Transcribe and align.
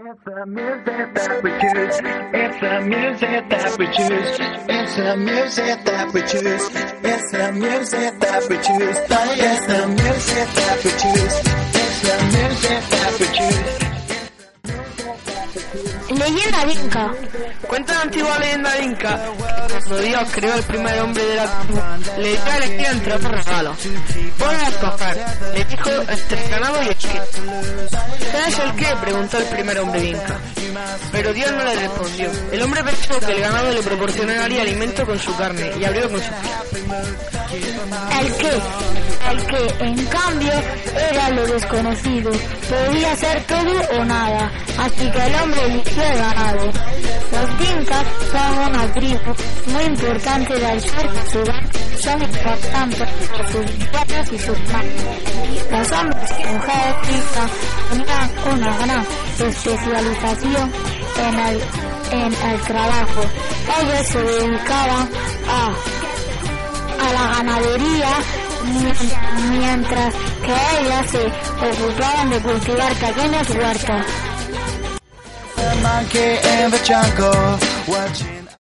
It's 0.00 0.22
the 0.24 0.46
music 0.46 1.14
that 1.14 1.42
we 1.42 1.50
choose. 1.58 1.98
It's 2.32 2.60
the 2.60 2.80
music 2.86 3.50
that 3.50 3.78
we 3.80 3.86
choose. 3.86 4.38
It's 4.70 4.96
the 4.96 5.16
music 5.16 5.84
that 5.86 6.14
we 6.14 6.20
choose. 6.20 6.64
It's 7.02 7.32
the 7.32 7.52
music 7.52 8.20
that 8.20 8.46
we 8.48 8.56
choose. 8.62 8.96
It's 8.96 9.66
the 9.66 9.77
Leyenda 16.08 16.72
Inca. 16.72 17.10
Cuenta 17.66 17.94
la 17.94 18.00
antigua 18.02 18.38
leyenda 18.38 18.78
inca 18.78 19.20
cuando 19.36 19.98
Dios 19.98 20.28
creó 20.32 20.54
el 20.54 20.62
primer 20.62 21.00
hombre 21.00 21.24
de 21.24 21.34
la 21.34 21.46
le 22.18 22.30
dio 22.30 22.44
a 22.44 22.56
elegir 22.56 22.86
entre 22.86 23.14
otros 23.14 23.44
regalos. 23.44 23.76
Ponle 24.38 24.64
a 24.64 24.68
escoger, 24.68 25.24
le 25.54 25.64
dijo 25.64 25.90
entre 26.08 26.44
el 26.44 26.50
ganado 26.50 26.82
y 26.82 26.88
el 26.88 26.96
qué. 26.96 27.20
¿Qué 28.30 28.48
es 28.48 28.58
el 28.58 28.72
qué? 28.76 28.96
preguntó 29.02 29.38
el 29.38 29.44
primer 29.44 29.78
hombre 29.80 30.04
inca. 30.04 30.38
Pero 31.12 31.32
Dios 31.32 31.52
no 31.52 31.64
le 31.64 31.74
respondió. 31.74 32.30
El 32.52 32.62
hombre 32.62 32.84
pensó 32.84 33.20
que 33.20 33.32
el 33.32 33.40
ganado 33.40 33.70
le 33.72 33.82
proporcionaría 33.82 34.62
alimento 34.62 35.04
con 35.04 35.18
su 35.18 35.36
carne 35.36 35.72
y 35.78 35.84
abrió 35.84 36.10
con 36.10 36.20
su. 36.20 36.30
El 38.20 38.34
que, 38.36 38.50
el 39.30 39.46
que 39.46 39.84
en 39.84 40.06
cambio 40.06 40.52
era 41.10 41.30
lo 41.30 41.46
desconocido, 41.46 42.30
podía 42.68 43.16
ser 43.16 43.42
todo 43.44 44.00
o 44.00 44.04
nada, 44.04 44.50
así 44.88 45.10
que 45.10 45.26
el 45.26 45.34
hombre 45.42 45.64
eligió 45.66 46.02
el 46.02 46.18
ganado. 46.18 46.64
Los 47.32 47.58
Dinkas 47.58 48.06
son 48.32 48.58
una 48.68 48.92
tribu 48.92 49.34
muy 49.66 49.84
importante 49.84 50.54
del 50.58 50.80
sur 50.80 51.12
de 51.12 51.68
son 52.02 52.22
importantes 52.22 53.08
por 53.36 53.48
sus 53.52 53.66
tierras 53.90 54.32
y 54.32 54.38
sus 54.38 54.58
manos. 54.72 55.02
Los 55.70 55.92
hombres 55.92 56.30
y 56.38 56.44
mujeres 56.46 56.94
Dinkas 57.06 57.50
tenían 57.90 58.30
una 58.54 58.76
gran 58.78 59.06
especialización 59.38 60.72
en 61.18 61.38
el, 61.40 61.60
en 62.12 62.32
el 62.50 62.60
trabajo. 62.62 63.20
Ellos 63.80 64.06
se 64.08 64.22
dedicaban 64.22 65.08
a 65.50 65.72
a 67.00 67.12
la 67.12 67.36
ganadería 67.36 68.08
mien- 68.64 69.50
mientras 69.60 70.14
que 70.14 70.80
ellas 70.80 71.06
se 71.10 71.26
ocupaban 71.26 72.30
de 72.30 72.40
cultivar 72.40 72.92
pequeños 72.94 73.48
huertos. 73.50 74.06
The 75.58 75.74
monkey 75.82 76.18
in 76.18 76.70
the 76.70 76.80
jungle 76.84 77.58
watching. 77.88 78.37